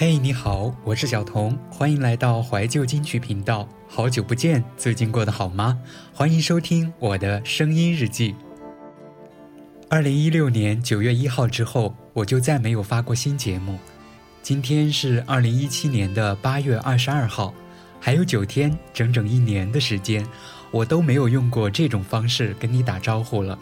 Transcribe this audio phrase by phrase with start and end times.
[0.00, 3.68] 嘿，你好，我是小童，欢迎来到怀旧金曲频道。
[3.88, 5.76] 好久不见，最近过得好吗？
[6.14, 8.36] 欢迎收听我的声音日记。
[9.90, 13.76] 二零一六年九月一号之后，我就再没有发过新节目。
[14.42, 17.52] 今天是二零一七年的八月二十二号，
[18.00, 20.26] 还有九天，整整一年的时间，
[20.70, 23.58] 我都没有用过这种方式跟你打招呼了。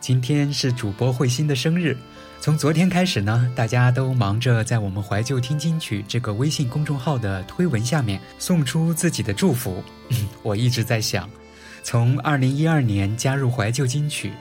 [0.00, 1.96] 今天是主播慧心的生日。
[2.40, 9.84] 从昨天开始呢，大家都忙着在我们怀旧听金曲这个微信公众号的推文下面送出自己的祝福。
[10.42, 11.28] 我一直在想，
[11.82, 14.32] 从二零一二年加入怀旧金曲，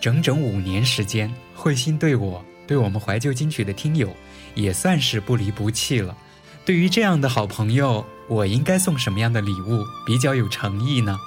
[0.00, 4.14] 整整五年时间，慧心对我、对我们怀旧金曲的听友，
[4.54, 6.16] 也算是不离不弃了。
[6.64, 11.18] 对于这样的好朋友，我应该送什么样的礼物比较有诚意呢？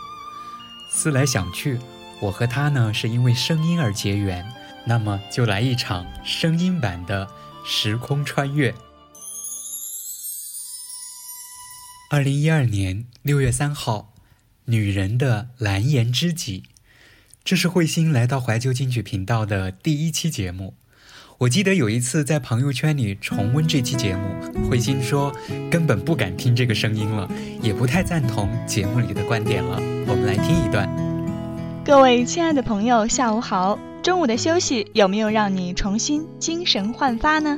[0.92, 1.80] 思来想去，
[2.22, 4.46] 我和他呢，是因为声音而结缘。
[4.86, 7.28] 那么就来一场声音版的
[7.64, 8.74] 时空穿越。
[12.10, 14.14] 二零一二年六月三号，
[14.66, 16.62] 《女人的蓝颜知己》，
[17.44, 20.76] 这是慧心来到怀旧金曲频道的第一期节目。
[21.42, 25.34] 我记得有一次在朋友圈里重温这期节目，慧心说
[25.72, 27.28] 根本不敢听这个声音了，
[27.64, 29.78] 也不太赞同节目里的观点了。
[30.06, 30.88] 我们来听一段。
[31.84, 33.80] 各位亲爱的朋友，下午好。
[34.04, 37.58] 中午的休息有没有让你重新精神焕发呢？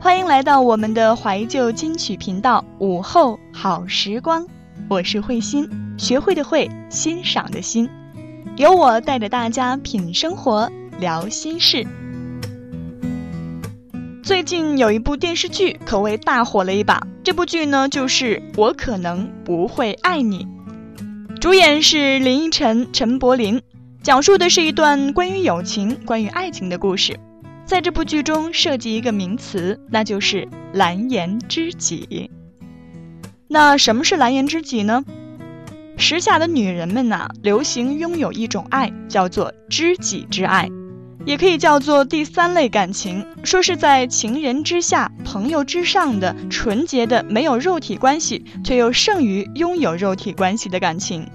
[0.00, 4.46] 欢迎来到我们的怀旧金曲频道午后好时光，
[4.88, 7.90] 我是慧心，学会的会，欣赏的心，
[8.56, 11.86] 由我带着大家品生活，聊心事。
[14.26, 20.48] 最近有一部电视剧可谓大火了一把，这部剧呢就是《我可能不会爱你》，
[21.38, 23.62] 主演是林依晨、陈柏霖。
[24.02, 27.20] 讲述的是一段关于友情、关于爱情的故事，
[27.64, 32.28] 在这部剧中涉及一个名词，那就是蓝颜知己。
[33.46, 35.04] 那什么是蓝颜知己呢？
[35.98, 40.68] 时下的女人们呐，流行拥有一种爱，叫做知己之爱，
[41.26, 51.28] 也可以叫做第三类感情，说是在情人之下、朋友之上的纯洁的、没有肉体关系，却又胜于拥有肉体关系的感情。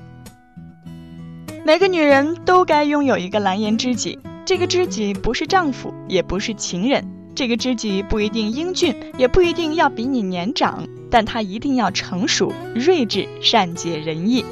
[1.66, 14.46] 每个女人都该拥有一个蓝颜知己，这个知己不是丈夫，也不是情人，这个知己不一定英俊，也不一定要比你年长，但他一定要成熟、睿智、善解人意。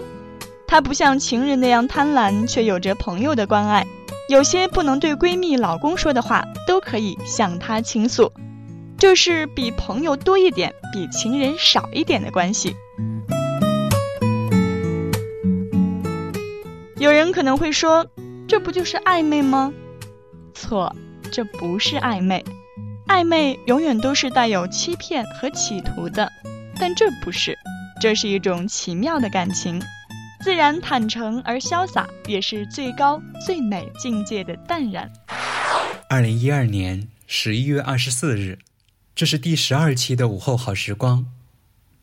[0.70, 3.88] 她不像情人那样贪婪，却有着朋友的关爱，
[4.30, 8.32] 有些不能对闺蜜、老公说的话，都可以向他倾诉，
[8.96, 12.76] 这是比朋友多一点，比情人少一点的关系。
[16.98, 18.06] 有人可能会说，
[18.48, 19.74] 这不就是暧昧吗？
[20.54, 20.96] 错，
[21.32, 22.46] 这不是暧昧。
[23.08, 26.32] 暧昧永远都是带有欺骗和企图的，
[26.80, 27.58] 但这不是，
[28.00, 29.82] 这是一种奇妙的感情，
[30.42, 35.12] 自然、坦诚而潇洒，也是最高最美境界的淡然。
[36.10, 38.58] 二零一二年十一月二十四日，
[39.14, 41.26] 这是第十二期的午后好时光，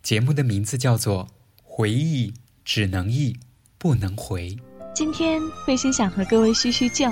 [0.02, 1.24] 节目的名字叫做
[1.64, 3.36] 《回忆只能忆
[3.78, 4.50] 不能回》。
[4.94, 7.10] 今天慧心想和各位叙叙旧，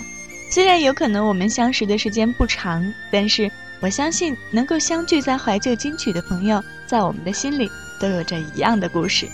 [0.51, 9.27] 虽然有可能我们相识的时间不长，但是我相信能够相聚在怀旧金曲的朋友，在我们的心里都有着一样的故事，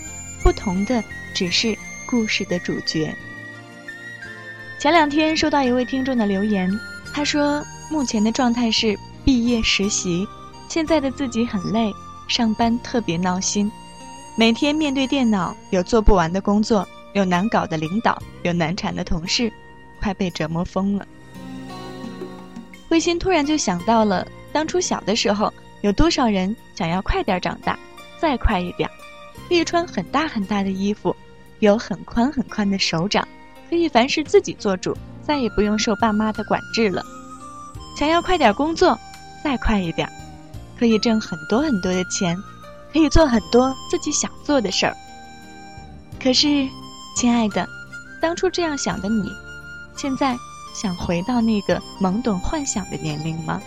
[0.43, 1.03] 不同的
[1.35, 1.77] 只是
[2.07, 3.15] 故事的主角。
[4.79, 6.71] 前两天收到一位听众的留言，
[7.13, 10.27] 他说目前的状态是毕业实习，
[10.69, 11.93] 现在的自己很累，
[12.29, 13.71] 上班特别闹心，
[14.37, 16.87] 每天面对电脑有做不完的工作。
[17.13, 19.53] 有难搞的领导，有难缠的同事，
[20.01, 21.05] 快被折磨疯了。
[22.89, 27.77] 慧心突然就想到了当初小的时候，有多少人想要快点长大，
[28.21, 28.89] 再快一点，
[29.51, 31.15] 可以穿很大很大的衣服，
[31.59, 33.27] 有很宽很宽的手掌，
[33.69, 37.05] 可以凡事自己做主，再也不用受爸妈的管制了。
[37.99, 38.97] 想要快点工作，
[39.43, 40.09] 再快一点，
[40.79, 42.39] 可以挣很多很多的钱，
[42.93, 44.97] 可以做很多自己想做的事儿。
[46.23, 46.69] 可是。
[47.17, 47.69] 亲爱的，
[48.23, 49.33] 当初这样想的你，
[49.97, 50.37] 现在
[50.73, 53.61] 想回到那个懵懂幻想的年龄吗？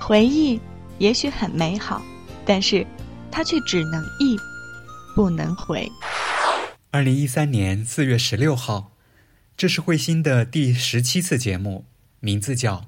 [0.00, 0.58] 回忆
[0.96, 2.00] 也许很美好，
[2.44, 2.84] 但是
[3.30, 4.36] 它却只能忆，
[5.14, 5.90] 不能回。
[6.90, 8.92] 二零一三年四月十六号，
[9.56, 11.84] 这是慧心的第十七次节目，
[12.20, 12.76] 名字叫《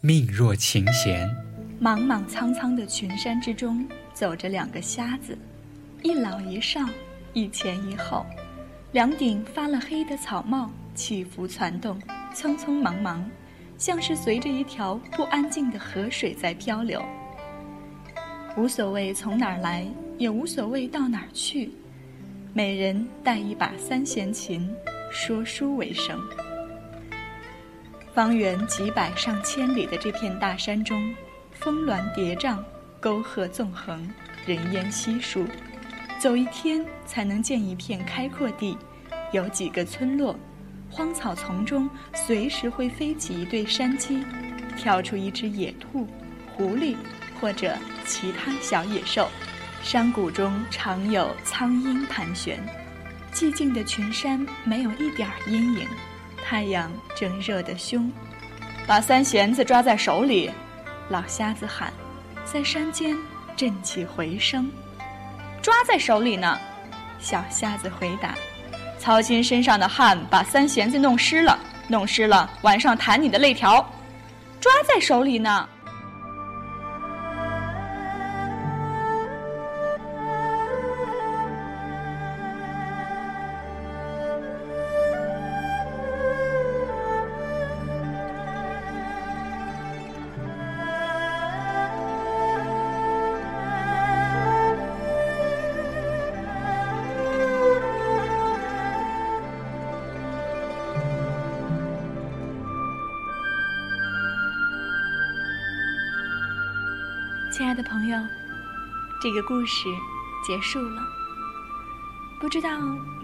[0.00, 1.28] 命若琴弦》。
[1.78, 5.36] 莽莽苍苍的群山之中，走着两个瞎子，
[6.02, 6.80] 一老一少，
[7.32, 8.24] 一前一后，
[8.92, 12.00] 两顶发了黑的草帽起伏攒动，
[12.34, 13.30] 匆匆忙忙，
[13.76, 17.04] 像是随着一条不安静的河水在漂流。
[18.56, 19.86] 无所谓从哪儿来，
[20.18, 21.70] 也无所谓到哪儿去，
[22.54, 24.68] 每人带一把三弦琴，
[25.10, 26.18] 说书为生。
[28.14, 31.14] 方圆几百上千里的这片大山中，
[31.52, 32.58] 峰峦叠嶂，
[32.98, 34.08] 沟壑纵横，
[34.46, 35.44] 人烟稀疏。
[36.18, 38.78] 走一天才能见一片开阔地，
[39.32, 40.34] 有几个村落，
[40.88, 44.24] 荒草丛中随时会飞起一对山鸡，
[44.78, 46.06] 跳出一只野兔、
[46.56, 46.96] 狐狸
[47.38, 47.76] 或者
[48.06, 49.28] 其他小野兽。
[49.86, 52.58] 山谷中常有苍鹰盘旋，
[53.32, 55.86] 寂静的群山没有一点阴影。
[56.44, 58.10] 太阳正热得凶，
[58.84, 60.50] 把三弦子抓在手里，
[61.08, 61.92] 老瞎子喊，
[62.44, 63.16] 在山间
[63.54, 64.68] 震起回声。
[65.62, 66.58] 抓在手里呢，
[67.20, 68.34] 小瞎子回答，
[68.98, 71.56] 操心身上的汗，把三弦子弄湿了，
[71.86, 73.88] 弄湿了，晚上弹你的肋条。
[74.60, 75.68] 抓在手里呢。
[109.26, 109.88] 这个故事
[110.44, 111.02] 结束了。
[112.38, 112.70] 不知道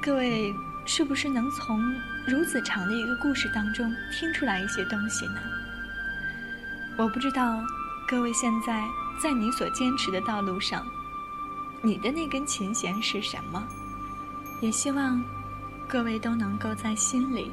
[0.00, 0.52] 各位
[0.84, 1.81] 是不是能从
[2.26, 5.38] 如此长的一个故事当中听出来一些东西呢？
[6.96, 7.62] 我不知道
[8.08, 8.84] 各位现在
[9.22, 10.84] 在你所坚持的道路上，
[11.84, 13.64] 你的那根琴弦是什么？
[14.60, 15.22] 也希望
[15.88, 17.48] 各位都能够在心里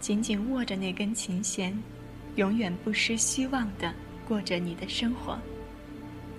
[0.00, 1.74] 紧紧握着那根琴弦，
[2.34, 3.90] 永远不失希望的
[4.28, 5.38] 过着你的生活。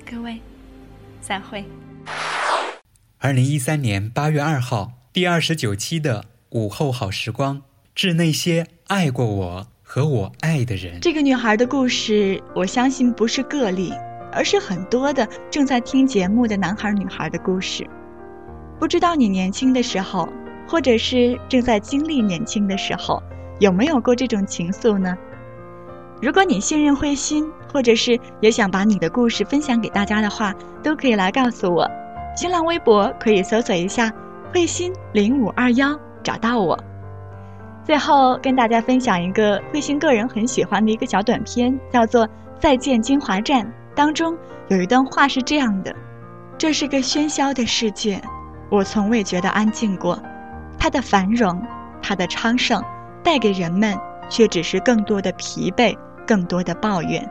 [0.07, 0.39] 各位，
[1.21, 1.65] 再会。
[3.19, 7.61] 二零一三年八月二号，第二十九期的午后好时光，
[7.95, 10.99] 致那些爱过我和我爱的人。
[11.01, 13.91] 这个女孩的故事，我相信不是个例，
[14.31, 17.87] 而是很多的正在听节目的男孩女孩的故事。
[18.79, 20.29] 不知道你年轻的时候，
[20.67, 23.21] 或者是正在经历年轻的时候，
[23.59, 25.17] 有没有过这种情愫呢？
[26.21, 31.89] 如果你信任慧心，或者是也想把你的故事分享给大家的话，都可以来告诉我。
[32.35, 34.11] 新浪微博可以搜索一下
[34.53, 36.77] “慧心零五二幺”，找到我。
[37.83, 42.27] 最后跟大家分享一个慧心个人很喜欢的一个小短片，叫做
[42.59, 43.65] 《再见金华站》。
[43.95, 44.37] 当中
[44.67, 45.95] 有一段话是这样的
[46.57, 48.21] ：“这是个喧嚣的世界，
[48.69, 50.19] 我从未觉得安静过。
[50.77, 51.61] 它的繁荣，
[52.01, 52.83] 它的昌盛，
[53.23, 53.97] 带给人们
[54.29, 55.95] 却只是更多的疲惫。”
[56.27, 57.25] 更多的抱怨，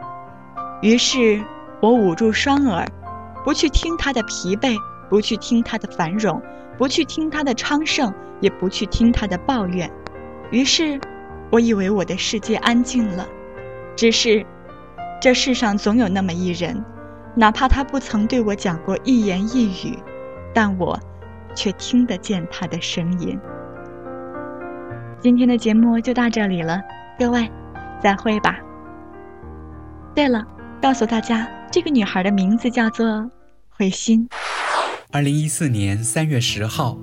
[0.83, 1.43] 于是
[1.81, 2.87] 我捂住双耳，
[3.45, 4.77] 不去听他的疲惫，
[5.09, 6.41] 不去听他的繁荣，
[6.77, 9.91] 不去听他的昌盛，也不去听他的抱怨。
[10.51, 11.01] 于是，
[11.51, 13.27] 我以为我的世界安静了。
[13.97, 14.45] 只是，
[15.21, 16.85] 这世上总有那么一人，
[17.35, 19.99] 哪怕他不曾对我讲过一言一语，
[20.53, 20.99] 但我
[21.55, 23.39] 却听得见他的声音。
[25.19, 26.81] 今天的节目就到这里了，
[27.19, 27.51] 各位，
[28.01, 28.59] 再会吧。
[30.15, 30.47] 对了，
[30.87, 33.29] 告诉大家，这个女孩的名字叫做
[33.71, 34.29] 慧心。
[35.11, 36.97] 二零一四年三月十号，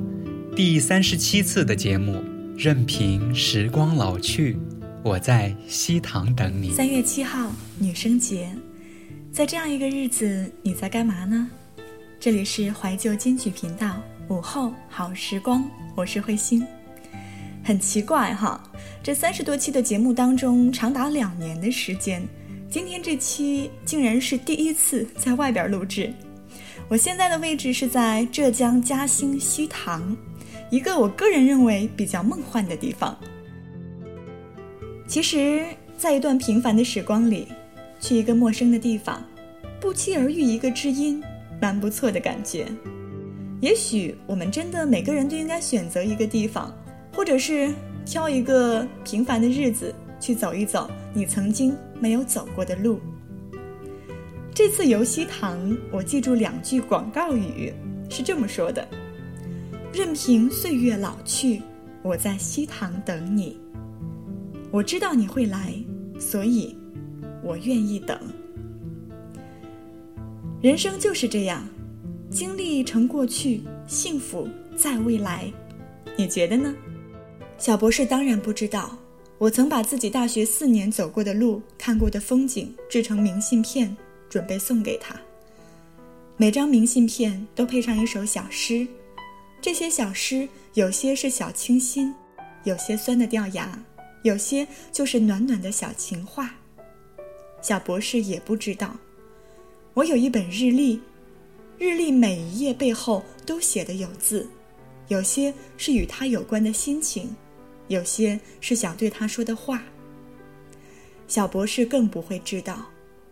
[0.55, 2.23] 第三十七次的节目，
[2.57, 4.57] 任凭时光老去，
[5.03, 6.71] 我在西塘等你。
[6.71, 8.55] 三月七号，女生节，
[9.33, 11.45] 在这样一个日子，你在干嘛呢？
[12.21, 15.61] 这里是怀旧金曲频道，午后好时光，
[15.93, 16.65] 我是慧心。
[17.65, 18.63] 很奇怪哈，
[19.03, 22.25] 这三十多期的节目当中，长达两年的时间。
[22.73, 26.11] 今天这期竟然是第一次在外边录制，
[26.87, 30.17] 我现在的位置是在浙江嘉兴西塘，
[30.71, 33.15] 一个我个人认为比较梦幻的地方。
[35.07, 35.63] 其实，
[35.99, 37.47] 在一段平凡的时光里，
[37.99, 39.23] 去一个陌生的地方，
[39.79, 41.23] 不期而遇一个知音，
[41.61, 42.65] 蛮不错的感觉。
[43.61, 46.75] 也许我们真的每个人都应该选择一个地方，
[47.15, 47.71] 或者是
[48.03, 51.77] 挑一个平凡的日子去走一走你曾经。
[52.03, 52.99] 没有走过的路。
[54.53, 55.57] 这次游西塘，
[55.89, 57.73] 我记住两句广告语，
[58.09, 58.85] 是这么说的
[59.93, 61.61] ：“任凭岁月老去，
[62.01, 63.57] 我在西塘等你。
[64.69, 65.73] 我知道你会来，
[66.19, 66.75] 所以，
[67.41, 68.19] 我愿意等。”
[70.61, 71.65] 人生就是这样，
[72.29, 74.45] 经历成过去，幸福
[74.75, 75.49] 在未来。
[76.17, 76.75] 你觉得呢？
[77.57, 78.97] 小博士当然不知道，
[79.43, 83.93] 我曾把自己大学四年走过的路、看过的风景制成明信片，
[84.29, 85.19] 准备送给他。
[86.37, 88.87] 每张明信片都配上一首小诗，
[89.59, 92.15] 这些小诗有些是小清新，
[92.63, 93.77] 有些酸的掉牙，
[94.23, 96.55] 有些就是暖暖的小情话。
[97.61, 98.95] 小博士也不知道，
[99.93, 101.01] 我有一本日历，
[101.77, 104.47] 日历每一页背后都写的有字，
[105.09, 107.35] 有些是与他有关的心情，
[107.87, 109.83] 有些是想对他说的话。
[111.27, 112.85] 小博士更不会知道，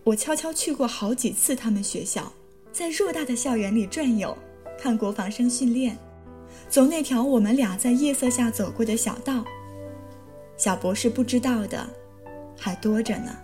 [0.03, 2.31] 我悄悄去过好几次他们学校，
[2.71, 4.35] 在偌大的校园里转悠，
[4.79, 5.97] 看国防生训练，
[6.69, 9.45] 走那条我们俩在夜色下走过的小道。
[10.57, 11.87] 小博士不知道的，
[12.57, 13.35] 还多着呢。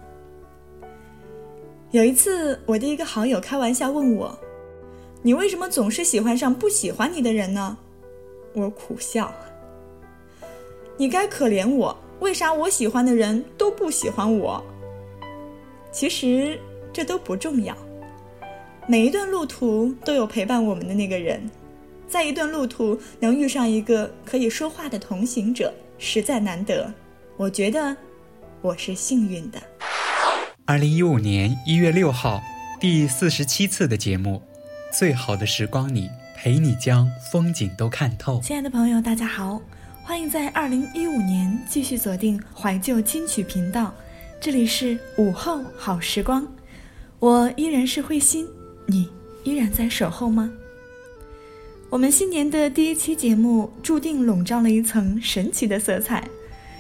[1.92, 4.38] 有一次，我的一个好友开玩笑问我
[5.24, 7.78] ：“你为什么总是喜欢上不喜欢你的人呢？”
[8.54, 9.34] 我苦笑
[11.00, 14.64] ：“你该可怜我，为啥我喜欢的人都不喜欢我？”
[15.94, 16.60] 其实
[16.92, 17.78] 这都不重要。
[18.88, 21.48] 每一段路途都有陪伴我们的那个人，
[22.08, 26.92] 在一段路途能遇上一个可以说话的同行者，实在难得。
[27.36, 27.96] 我觉得
[28.62, 29.62] 我是幸运的。
[30.66, 32.42] 二零一五年一月六号，
[32.80, 34.42] 第四十七次的节目，
[34.98, 38.40] 《最好的时光里陪你将风景都看透》。
[38.42, 39.62] 亲爱的朋友，大家好，
[40.08, 43.94] 欢迎在二零一五年继续锁定怀旧金曲频道，
[44.40, 46.48] 这里是午后好时光，
[47.20, 48.48] 我依然是慧心，
[48.86, 49.10] 你
[49.44, 50.50] 依然在守候吗？
[51.90, 56.26] 我们新年的第一期节目注定笼罩了一层神奇的色彩，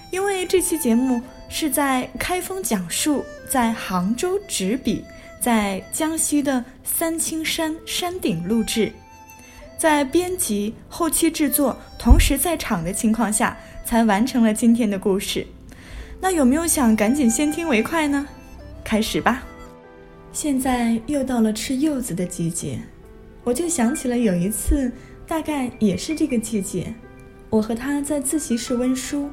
[0.10, 1.22] 因为这期节目。
[1.50, 5.01] 是在开封讲述，在杭州执笔，
[5.39, 8.91] 在江西的三清山山顶录制，
[9.77, 13.55] 在编辑、后期制作同时在场的情况下，
[13.86, 15.46] 才完成了今天的故事。
[16.19, 18.27] 那有没有想赶紧先听为快呢？
[18.84, 19.43] 开始吧。
[20.34, 22.79] 现在又到了吃柚子的季节，
[23.43, 24.91] 我就想起了有一次，
[25.27, 26.93] 大概也是这个季节，
[27.50, 29.29] 我和他在自习室温书。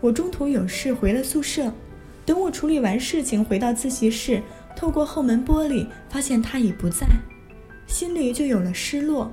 [0.00, 1.72] 我中途有事回了宿舍，
[2.24, 4.42] 等我处理完事情回到自习室，
[4.74, 7.06] 透过后门玻璃发现他已不在，
[7.86, 9.30] 心里就有了失落。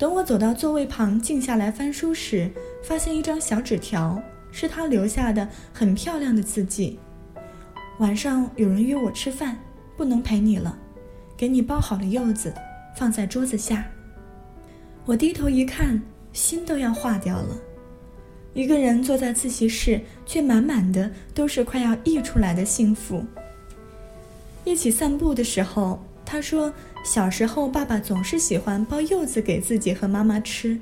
[0.00, 2.50] 等我走到座位旁静下来翻书时，
[2.82, 4.18] 发现一张小纸条，
[4.50, 6.98] 是他留下的，很漂亮的字迹。
[7.98, 9.58] 晚上有人约我吃饭，
[9.98, 10.74] 不能陪你了，
[11.36, 12.50] 给你包好了柚子，
[12.96, 13.84] 放在桌子下。
[15.04, 16.00] 我低头一看，
[16.32, 17.54] 心都要化掉了。
[18.54, 23.22] 一个人坐在自习室，却满满的都是快要溢出来的幸福。
[24.64, 30.78] 一起散步的时候，他说小时候爸爸总是喜欢包柚子给自己和妈妈吃，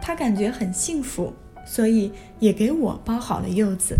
[0.00, 1.32] 他感觉很幸福，
[1.66, 3.96] 所以也给我包好了柚子。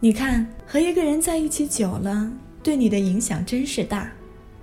[0.00, 2.30] 你看，和一个人在一起久了，
[2.62, 4.12] 对你的影响真是大，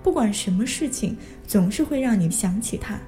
[0.02, 1.16] 不管什么事情，
[1.46, 3.00] 总是会让你想起他，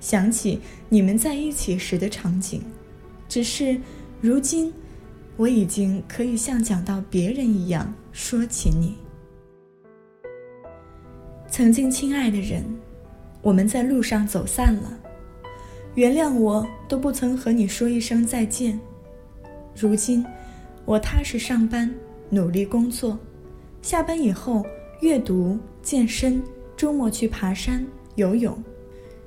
[0.00, 2.62] 想起你们在一起时的场景。
[3.28, 3.80] 只是，
[4.20, 4.72] 如今，
[5.36, 8.94] 我已经可以像讲到别人一样说起你。
[11.58, 12.62] 曾经亲爱的人，
[13.42, 14.96] 我们在路上走散了，
[15.96, 18.78] 原谅我都不曾和你说一声再见。
[19.74, 20.24] 如今，
[20.84, 21.92] 我踏实上班，
[22.30, 23.18] 努力工作，
[23.82, 24.64] 下班以后
[25.00, 26.40] 阅读、健身，
[26.76, 27.84] 周末去爬山、
[28.14, 28.56] 游泳。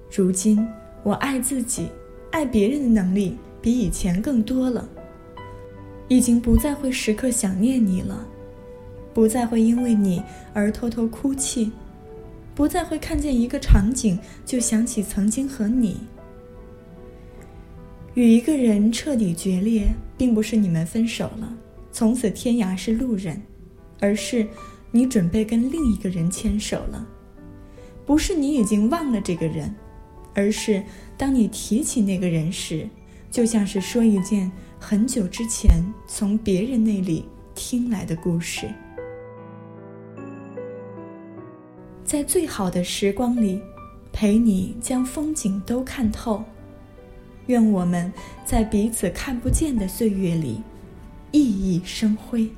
[0.09, 0.65] 如今，
[1.03, 1.89] 我爱自己，
[2.31, 3.35] 爱别人的能力。
[3.61, 4.88] 比以前更多了，
[6.07, 8.25] 已经不再会时刻想念你了，
[9.13, 10.23] 不再会因为你
[10.53, 11.73] 而偷偷哭泣，
[12.62, 15.98] 不再会看见一个场景就想起曾经和你。
[18.13, 21.58] 与一个人彻底决裂，并不是你们分手了，
[21.91, 23.41] 从此天涯是路人，
[24.00, 24.48] 而是
[24.91, 27.03] 你准备跟另一个人牵手了，
[28.06, 29.74] 不是你已经忘了这个人，
[30.36, 30.84] 而是
[31.18, 32.88] 当你提起那个人时。
[33.32, 37.25] 就像是说一件很久之前从别人那里
[37.56, 38.72] 听来的故事，
[42.12, 43.62] 在最好的时光里，
[44.12, 46.44] 陪你将风景都看透。
[47.46, 48.12] 愿我们
[48.44, 50.62] 在彼此看不见的岁月里
[51.32, 52.51] 熠熠生辉。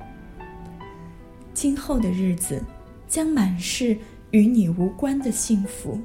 [1.52, 2.60] 今后的日子
[3.06, 3.96] 将满是
[4.32, 6.00] 与你无关的幸福。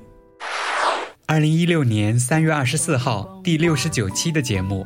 [1.25, 4.85] 二零一六年三月二十四号，第六十九期的节目，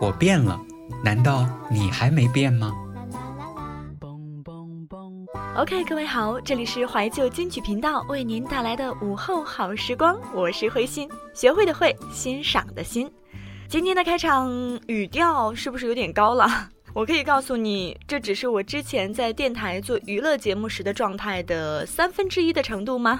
[0.00, 0.60] 我变了，
[1.02, 2.72] 难道你还没变吗？
[5.56, 13.10] OK，各位好，这里是怀旧金曲频道为您带来的午后好时光，我是慧心，学会的会，欣赏的心。
[13.66, 14.52] 今天的开场
[14.86, 16.46] 语调是不是有点高了？
[16.92, 23.18] 我可以告诉你，这只是我之前在电台做娱乐节目时的状态的三分之一的程度吗？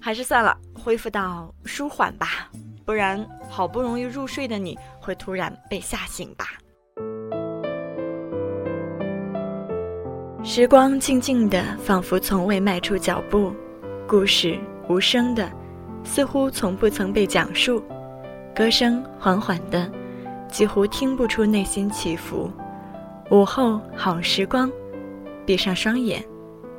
[0.00, 2.50] 还是算了，恢复到舒缓吧，
[2.84, 6.48] 不然好不容易入睡的你会突然被吓醒吧。
[10.48, 13.50] 时光静静的，仿佛从未迈出脚步；
[14.06, 14.56] 故事
[14.88, 15.50] 无声的，
[16.04, 17.82] 似乎从不曾被讲述；
[18.54, 19.90] 歌声缓缓的，
[20.48, 22.48] 几乎听不出内心起伏。
[23.32, 24.70] 午后好时光，
[25.44, 26.24] 闭上双眼，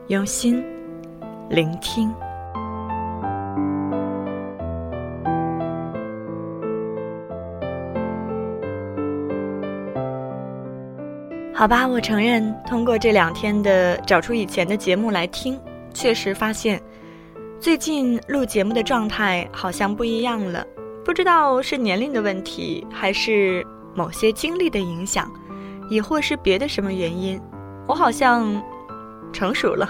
[0.08, 0.64] 用心
[1.50, 2.10] 聆听。
[11.58, 15.60] 好吧，我承认，通过这两天的找出以前的节目来听，
[15.92, 16.80] 确实发现，
[17.60, 20.64] 最近录节目的状态好像不一样了。
[21.04, 25.28] 不知道是年龄的问题，还是某些经历的影响，
[25.90, 27.42] 亦或是别的什么原因，
[27.88, 28.64] 我好像
[29.34, 29.90] 成熟了。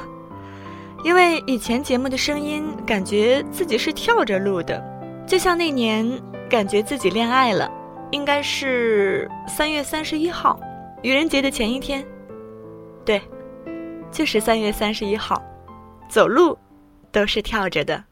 [1.03, 4.81] 因为以前节目的声音，感觉自己是跳着录的，
[5.27, 6.09] 就像那年
[6.49, 7.69] 感觉自己恋爱了，
[8.11, 10.57] 应该是三月三十一号。
[11.03, 12.03] 愚人节的前一天，
[13.05, 13.21] 对，
[14.11, 15.41] 就是三月三十一号，
[16.09, 16.57] 走路
[17.11, 18.03] 都是跳着的。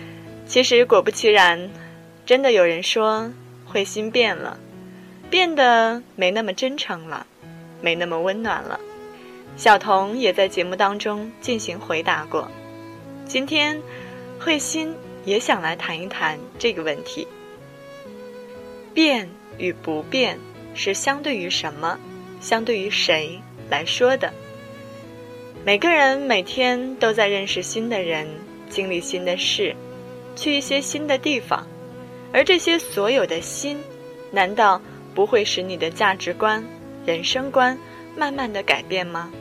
[0.46, 1.70] 其实果不其然，
[2.28, 3.32] 真的有人说
[3.66, 4.60] 慧心变了，
[5.32, 7.26] 变得没那么真诚了，
[7.82, 8.80] 没那么温暖了。
[9.58, 12.48] 小童也在节目当中进行回答过。
[13.26, 13.82] 今天，
[14.40, 14.94] 慧心
[15.26, 17.28] 也想来谈一谈这个问题：
[18.94, 19.28] 变
[19.58, 20.38] 与不变
[20.76, 21.98] 是相对于什么？
[22.46, 24.32] 相对于谁来说的？
[25.66, 28.28] 每个人每天都在认识新的人，
[28.70, 29.76] 经历新的事，
[30.36, 31.66] 去一些新的地方，
[32.32, 33.80] 而这些所有的新，
[34.30, 34.80] 难道
[35.16, 36.64] 不会使你的价值观、
[37.04, 37.76] 人生观
[38.16, 39.32] 慢慢的改变吗？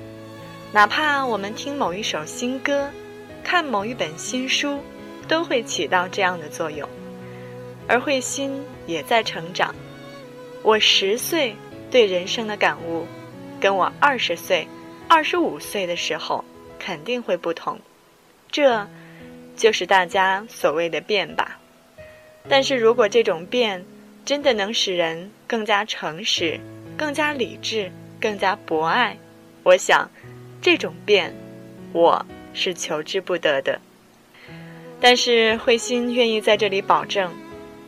[0.73, 2.89] 哪怕我们听某一首新歌，
[3.43, 4.81] 看某一本新书，
[5.29, 6.89] 都会起到这样的作用。
[7.87, 9.75] 而慧心也在成长，
[10.63, 11.55] 我十岁。
[11.95, 13.07] 对人生的感悟，
[13.61, 14.67] 跟我二十岁、
[15.07, 16.45] 二十五岁的时候
[16.77, 17.79] 肯定会不同，
[18.51, 18.85] 这，
[19.57, 21.57] 就是大家所谓的变吧。
[22.49, 23.85] 但是如果这种变，
[24.25, 26.59] 真的能使人更加诚实、
[26.97, 29.17] 更加理智、更加博爱，
[29.63, 30.11] 我想，
[30.61, 31.33] 这种变，
[31.93, 33.81] 我是求之不得的。
[35.01, 37.33] 但是慧心愿意在这里保证，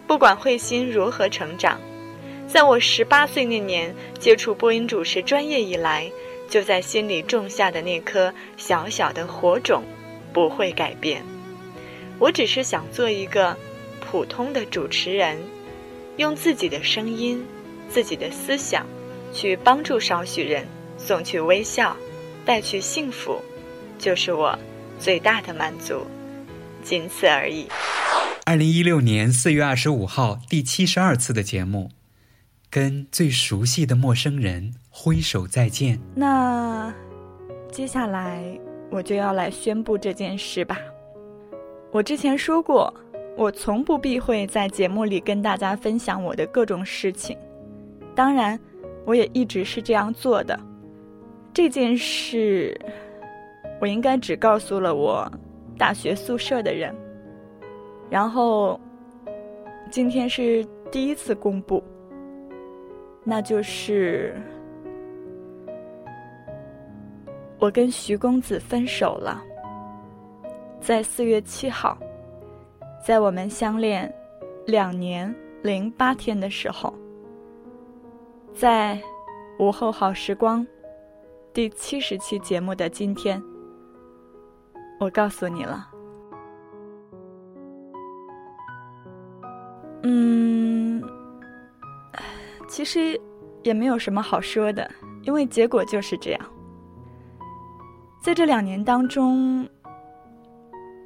[0.06, 1.80] 不管慧心如何成长。
[2.46, 6.10] 在我十八岁那年接触播音主持专业以来，
[6.48, 9.82] 就在心里种下的那颗小小的火种，
[10.32, 11.22] 不会改变。
[12.18, 13.54] 我只是想做一个
[14.00, 15.38] 普通的主持人，
[16.16, 17.44] 用自己的声音、
[17.90, 18.86] 自己的思想，
[19.34, 21.94] 去帮助少许人，送去微笑，
[22.44, 23.42] 带去幸福，
[23.98, 24.56] 就是我
[24.98, 26.06] 最大的满足，
[26.82, 27.66] 仅此而已。
[28.46, 31.90] 二零一六年四月二十五号，第七十二次的节目。
[32.76, 35.98] 跟最熟悉的陌生人挥手再见。
[36.14, 36.92] 那
[37.72, 38.44] 接下来
[38.90, 40.78] 我就要来宣布这件事吧。
[41.90, 42.92] 我之前说过，
[43.34, 47.34] 我从不避讳在节目里跟大家分享我的各种事情。
[48.14, 48.60] 当然，
[49.06, 50.60] 我也一直是这样做的。
[51.54, 52.78] 这件事，
[53.80, 55.26] 我应该只告诉了我
[55.78, 56.94] 大学宿舍的人。
[58.10, 58.78] 然后，
[59.90, 60.62] 今天是
[60.92, 61.82] 第一次公布。
[63.28, 64.32] 那就是
[67.58, 69.42] 我跟徐公子分手了，
[70.80, 71.98] 在四月七号，
[73.04, 74.14] 在我们相恋
[74.64, 76.94] 两年零八天的时候，
[78.54, 78.96] 在
[79.58, 80.64] 午后好时光
[81.52, 83.42] 第七十期节目的今天，
[85.00, 85.88] 我告诉你了，
[90.04, 90.45] 嗯。
[92.76, 93.18] 其实
[93.62, 94.86] 也没有什么好说的，
[95.22, 96.40] 因为结果就是这样。
[98.20, 99.66] 在这两年当中，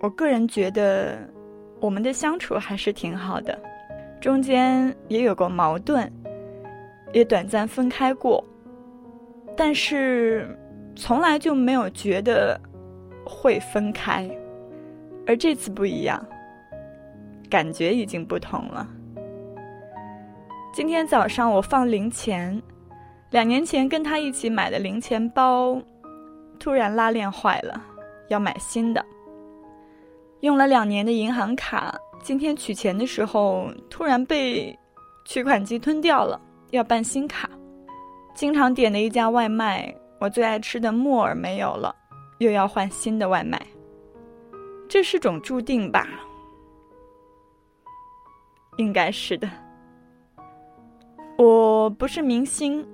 [0.00, 1.16] 我个人觉得
[1.78, 3.56] 我们的相处还是挺好的，
[4.20, 6.12] 中间也有过矛盾，
[7.12, 8.44] 也短暂分开过，
[9.56, 10.48] 但是
[10.96, 12.60] 从来就没有觉得
[13.24, 14.28] 会分开，
[15.24, 16.20] 而这次不一样，
[17.48, 18.88] 感觉已经不同了。
[20.72, 22.62] 今天早上我放零钱，
[23.30, 25.76] 两年前跟他一起买的零钱包，
[26.60, 27.82] 突然拉链坏了，
[28.28, 29.04] 要买新的。
[30.42, 34.78] 用了两年的银行卡，今天取钱的时候突然被
[35.24, 37.50] 取款机吞掉了，要办新卡。
[38.32, 41.92] 经常点的一家外卖，我最爱吃的木耳没有了，
[42.38, 43.60] 又要换新的外卖。
[44.88, 46.06] 这是种注定吧？
[48.76, 49.50] 应该是的。
[51.40, 52.86] 我不是明星，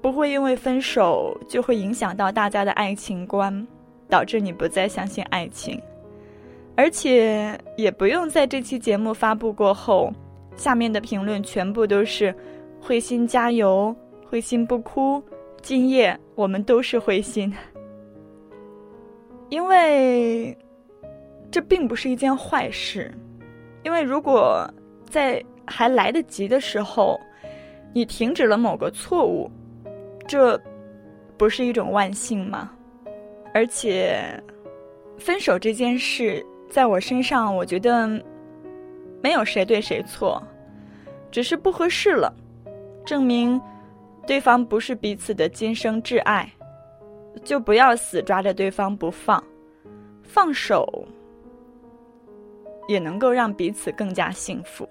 [0.00, 3.66] 不会因为分手就会影响到大家的爱情观，
[4.08, 5.82] 导致你不再相信爱情。
[6.76, 10.12] 而且也不用在这期节目发布过后，
[10.54, 12.32] 下面的评论全部都是
[12.80, 13.92] “慧心加油，
[14.24, 15.20] 慧心不哭，
[15.60, 17.52] 今夜我们都是慧心”。
[19.50, 20.56] 因为
[21.50, 23.12] 这并不是一件坏事，
[23.82, 24.64] 因为如果
[25.08, 27.18] 在还来得及的时候，
[27.92, 29.50] 你停止了某个错误，
[30.26, 30.60] 这
[31.36, 32.70] 不是一种万幸吗？
[33.52, 34.22] 而且，
[35.18, 36.44] 分手这件事。
[36.68, 38.06] 在我身上，我觉得
[39.20, 40.40] 没有谁对谁错，
[41.32, 42.32] 只是不合适了，
[43.04, 43.60] 证明
[44.24, 46.48] 对方不是彼此的今生挚爱，
[47.42, 49.42] 就不要死抓着对方不放，
[50.22, 50.86] 放手
[52.86, 54.88] 也能够让彼此更加幸福。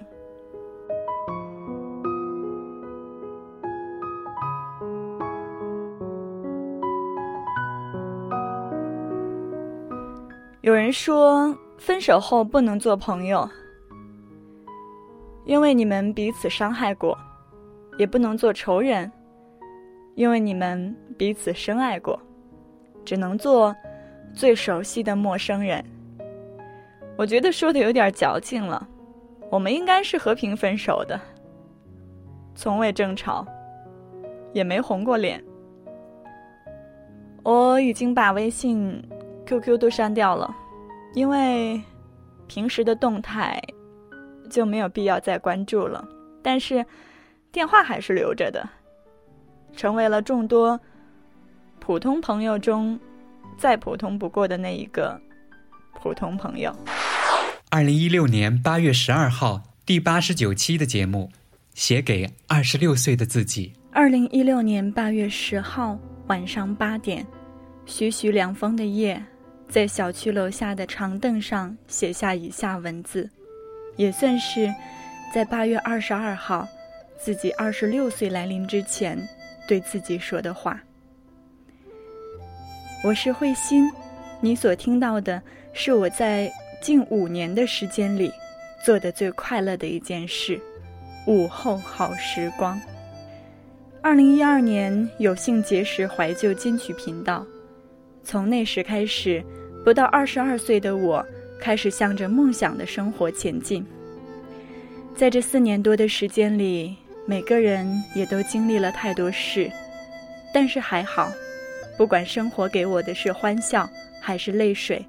[10.69, 11.57] 有人说。
[11.79, 13.49] 分手后不能做朋友，
[15.45, 17.17] 因为你们彼此伤害过；
[17.97, 19.09] 也不能做仇人，
[20.15, 22.19] 因为你们彼此深爱过。
[23.05, 23.73] 只能做
[24.33, 25.83] 最熟悉的陌生人。
[27.17, 28.85] 我觉得说的有点矫情了。
[29.49, 31.17] 我们应该是和平分手的，
[32.53, 33.47] 从未争吵，
[34.51, 35.41] 也没红过脸。
[37.41, 39.01] 我已经把微信、
[39.49, 40.55] QQ 都删掉了。
[41.15, 41.81] 因为
[42.45, 43.59] 平时的动态
[44.47, 46.07] 就没有必要再关注了，
[46.43, 46.85] 但是
[47.51, 48.69] 电话还是留着的，
[49.75, 50.79] 成为了众多
[51.79, 52.99] 普通朋友中
[53.57, 55.19] 再普通不过的那一个
[55.99, 56.71] 普通朋友。
[57.71, 61.31] 二零一六年八月十二号第八十九期的节目，
[61.73, 63.73] 写给二十六岁的自己。
[63.91, 67.25] 二零一六年八月十号晚上八点，
[67.87, 69.19] 徐徐凉风的夜。
[69.69, 73.29] 在小区楼下的长凳上写下以下文字，
[73.97, 74.73] 也算是
[75.31, 76.67] 在八月二十二号
[77.19, 79.15] 自己二十六岁来临之前
[79.67, 80.81] 对自己说的话。
[83.03, 83.87] 我是慧心，
[84.41, 85.39] 你所听到的
[85.71, 86.51] 是我在
[86.81, 88.33] 近五年的时间里
[88.83, 90.59] 做的最快乐的一件事——
[91.27, 92.81] 午后好时光。
[94.01, 97.45] 二零一二年有幸结识怀旧金曲频道，
[98.23, 99.45] 从那时开始。
[99.83, 101.25] 不到二十二岁的我，
[101.59, 103.85] 开始向着梦想的生活前进。
[105.15, 109.69] 在这四年多的时间里，每个人也都经历了太多事，
[110.53, 111.31] 但是还好，
[111.97, 113.89] 不管生活给我的是欢笑
[114.21, 115.05] 还是泪水，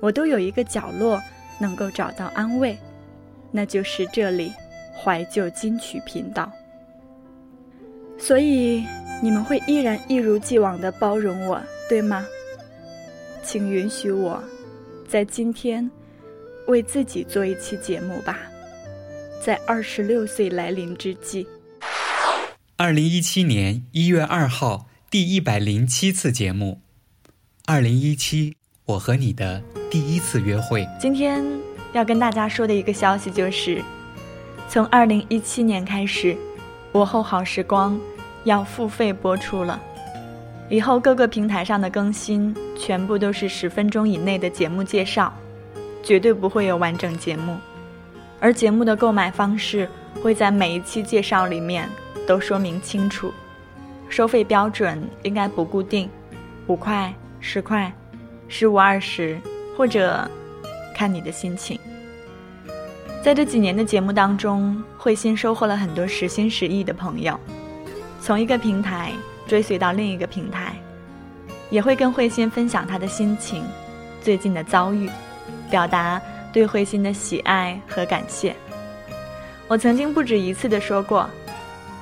[0.00, 1.20] 我都有一个角落
[1.60, 2.76] 能够找到安慰，
[3.50, 4.52] 那就是这里——
[4.96, 6.50] 怀旧金曲频道。
[8.18, 8.84] 所以，
[9.22, 12.26] 你们会依然一如既往地包容我，对吗？
[13.44, 14.42] 请允许我，
[15.08, 15.90] 在今天
[16.68, 18.38] 为自己做一期节目吧，
[19.44, 21.46] 在二十六岁来临之际。
[22.76, 26.80] 二零一七年一月二号，第一百零七次节目。
[27.66, 30.86] 二零一七，我和你的第一次约会。
[31.00, 31.44] 今天
[31.92, 33.82] 要跟大家说的一个消息就是，
[34.68, 36.36] 从二零一七年开始，
[36.92, 38.00] 午后好时光
[38.44, 39.80] 要付费播出了。
[40.68, 45.32] 以后各个平台上的更新全部都是十分钟以内的节目介绍，
[46.02, 47.56] 绝对不会有完整节目。
[48.40, 49.88] 而节目的购买方式
[50.22, 51.88] 会在每一期介绍里面
[52.26, 53.32] 都说明清楚，
[54.08, 56.08] 收费标准应该不固定，
[56.66, 57.92] 五块、十块、
[58.48, 59.38] 十五、二十，
[59.76, 60.26] 或者
[60.94, 61.78] 看你的心情。
[63.22, 67.38] 在这几年的节目当中，慧心收获了很多实心实意的朋友，
[68.20, 69.12] 从一个平台。
[69.46, 70.74] 追随到另一个平台，
[71.68, 73.64] 也会跟慧心分享他的心情、
[74.22, 75.10] 最近的遭遇，
[75.70, 76.20] 表达
[76.52, 78.54] 对慧心的喜爱和感谢。
[79.68, 81.28] 我曾经不止一次的说过，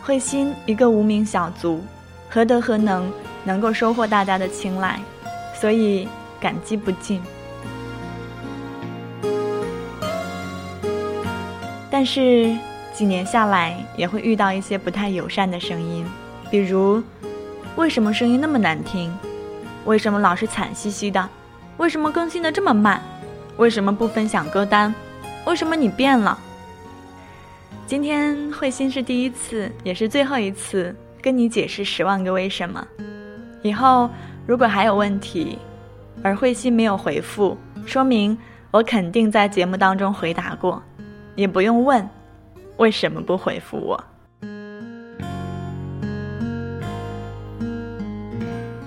[0.03, 1.81] 慧心一个无名小卒，
[2.29, 3.11] 何德何能
[3.45, 5.01] 能够收获大家的青睐，
[5.55, 6.09] 所以
[6.41, 7.21] 感激不尽。
[11.91, 12.57] 但是
[12.93, 16.07] 几年下来，也会遇到一些不太友善的声音，
[16.51, 17.03] 比如。
[17.77, 19.13] 为什么声音那么难听？
[19.85, 21.29] 为什么老是惨兮兮的？
[21.79, 23.01] 为什么更新的这么慢？
[23.57, 24.95] 为什么不分享歌单？
[25.47, 26.39] 为什么你变了？
[27.87, 32.87] 今天慧心是第一次，也是最后一次跟你解释十万个为什么。
[33.63, 34.11] 以后
[34.47, 35.59] 如果还有问题，
[36.23, 37.57] 而慧心没有回复，
[37.87, 38.37] 说明
[38.71, 40.83] 我肯定在节目当中回答过，
[41.35, 42.07] 也不用问
[42.77, 44.05] 为什么不回复我。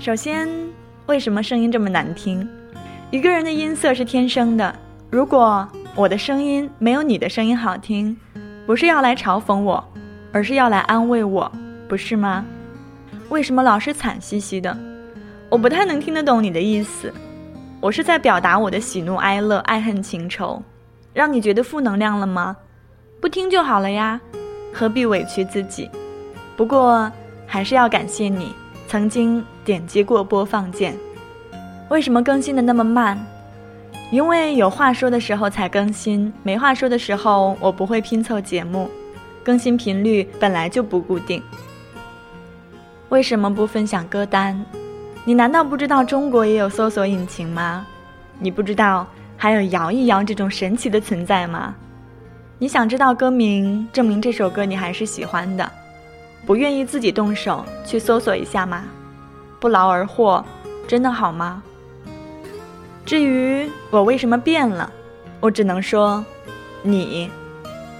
[0.04, 0.50] 首先，
[1.06, 2.46] 为什么声音这么难听？
[3.10, 4.76] 一个人的音色是天生的。
[5.10, 8.14] 如果我的声音没有你的声音好听，
[8.66, 9.82] 不是要来嘲讽我，
[10.34, 11.50] 而是要来安慰我，
[11.88, 12.44] 不是吗？
[13.30, 14.78] 为什么老是惨兮兮的？
[15.48, 17.10] 我不太能听得懂你的意思。
[17.80, 20.62] 我是在表达我的喜怒哀乐、爱恨情仇，
[21.14, 22.58] 让你觉得负能量了吗？
[23.22, 24.20] 不听就好了呀，
[24.74, 25.90] 何必委屈自己？
[26.58, 27.10] 不过
[27.48, 28.54] 还是要感谢你。
[28.86, 30.96] 曾经点击过播放键，
[31.90, 33.18] 为什么更新的那么慢？
[34.12, 38.90] 因为有话说的时候才更新，没话说的时候我不会拼凑节目，
[39.44, 41.42] 更新频率本来就不固定。
[43.10, 44.64] 为什么不分享歌单？
[45.26, 47.86] 你难道不知道中国也有搜索引擎吗？
[48.40, 51.74] 你不知道还有摇一摇这种神奇的存在吗？
[52.60, 55.72] 你想知道歌名，证明这首歌你还是喜欢的。
[56.46, 58.84] 不愿意自己动手去搜索一下吗？
[59.64, 60.44] 不劳而获，
[60.86, 61.64] 真的好吗？
[63.06, 64.92] 至于我为什么变了，
[65.40, 66.26] 我只能说，
[66.82, 67.32] 你，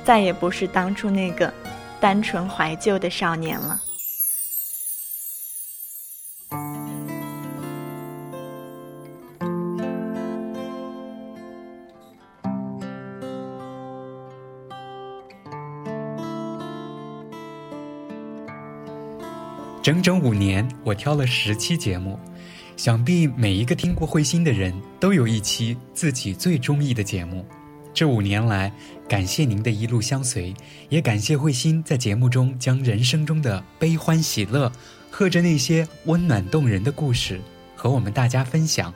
[0.04, 1.54] 再也不是当初那个
[2.02, 3.80] 单纯怀旧的少年了。
[19.84, 22.18] 整整五年，我挑了十期节目，
[22.78, 27.46] 想必每一个听过慧心的人都有一期自己最中意的节目。
[27.94, 28.72] 这五年来，
[29.10, 30.54] 感谢您的一路相随，
[30.88, 34.72] 也感谢慧心在节目中将人生中的悲欢喜乐，
[35.12, 37.42] 和着那些温暖动人的故事
[37.76, 38.94] 和我们大家分享。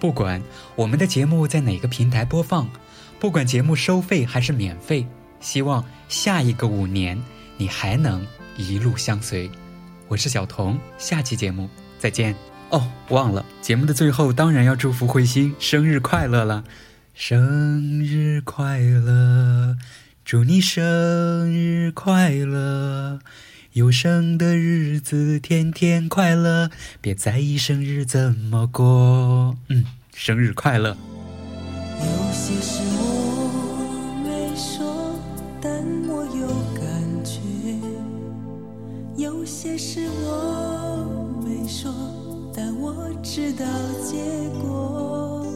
[0.00, 0.42] 不管
[0.74, 2.66] 我们的节目在哪个平台播放，
[3.20, 5.06] 不管节目收费还是免费，
[5.38, 7.22] 希望下一个五年
[7.58, 9.50] 你还能一路相随。
[10.08, 11.68] 我是小童，下期节目
[11.98, 12.34] 再见
[12.70, 12.90] 哦。
[13.10, 16.64] 忘了节目的最后，当然要祝福慧心生日快乐了，
[17.12, 19.76] 生日快乐，
[20.24, 23.18] 祝你生日快乐，
[23.74, 26.70] 有生的日子天天快乐，
[27.02, 29.58] 别在意生日怎么过。
[29.68, 30.96] 嗯，生日快乐。
[32.00, 32.82] 有些事
[43.38, 43.64] 知道
[44.02, 44.16] 结
[44.60, 45.46] 果，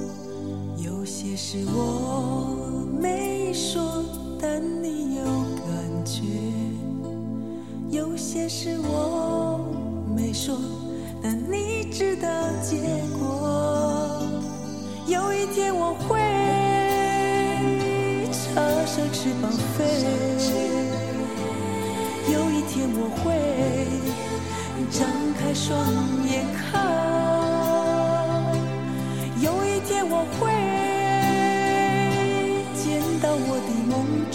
[0.78, 2.56] 有些事我
[3.00, 4.04] 没说，
[4.40, 5.66] 但你有感
[6.04, 6.22] 觉；
[7.90, 9.66] 有些事我
[10.14, 10.56] 没说，
[11.20, 12.28] 但你知道
[12.62, 12.78] 结
[13.18, 14.22] 果。
[15.08, 16.20] 有一天我会
[18.30, 19.84] 插上翅膀飞，
[22.32, 23.34] 有一天我会
[24.88, 25.04] 张
[25.36, 25.76] 开双
[26.30, 27.31] 眼看。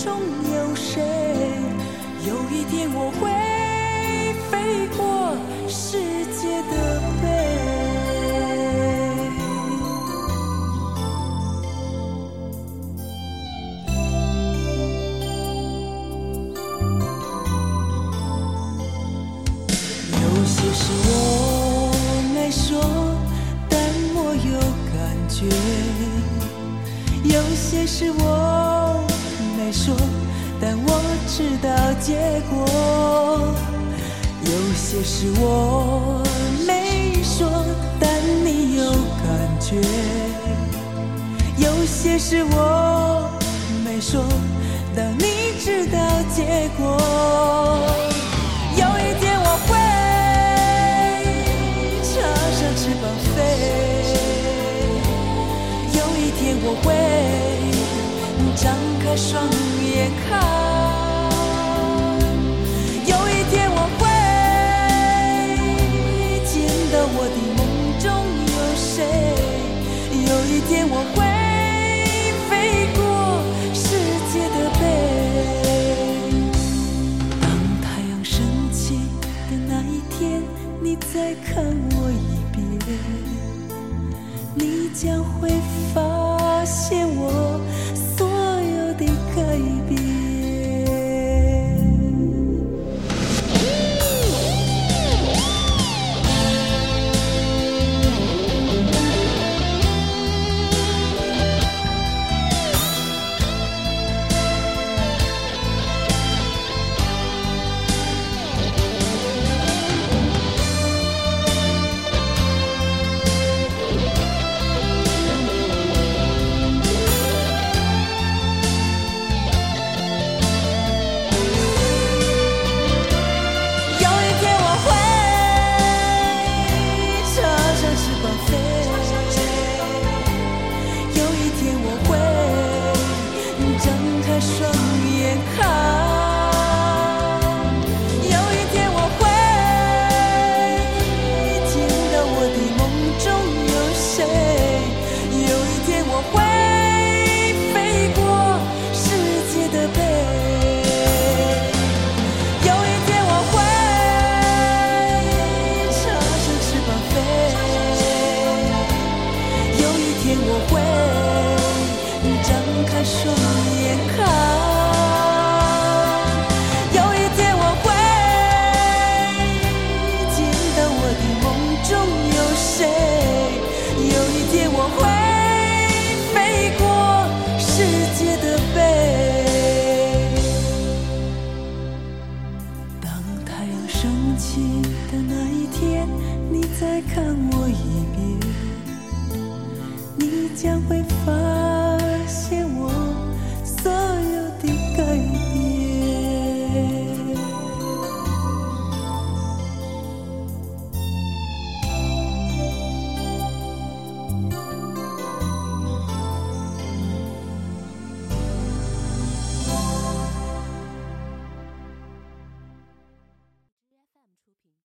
[0.07, 0.21] 中
[0.55, 1.03] 有谁？
[2.25, 3.27] 有一天我会
[4.49, 5.35] 飞过
[5.67, 6.96] 世界的
[34.49, 36.23] 有些事我
[36.65, 37.65] 没说，
[37.99, 38.10] 但
[38.45, 39.27] 你有感
[39.60, 39.75] 觉；
[41.57, 43.29] 有些事我
[43.83, 44.23] 没说，
[44.95, 45.97] 但你知道
[46.33, 46.97] 结果。
[48.71, 49.69] 有一天我会
[52.03, 52.10] 插
[52.55, 53.03] 上翅膀
[53.36, 53.36] 飞。
[55.91, 56.86] 有一天我会
[58.55, 58.63] 张
[59.03, 59.43] 开双
[59.83, 60.31] 眼看，